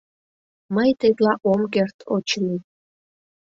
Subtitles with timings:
[0.75, 2.57] Мый тетла ом керт, очыни...